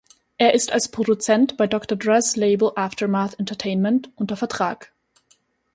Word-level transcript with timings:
Er 0.39 0.55
ist 0.55 0.71
als 0.71 0.89
Produzent 0.89 1.57
bei 1.57 1.67
Dr 1.67 1.95
Dres 1.95 2.35
Label 2.35 2.71
Aftermath 2.75 3.37
Entertainment 3.37 4.11
unter 4.15 4.35
Vertrag. 4.35 4.91